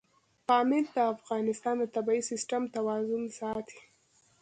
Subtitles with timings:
[0.47, 3.79] پامیر د افغانستان د طبعي سیسټم توازن ساتي.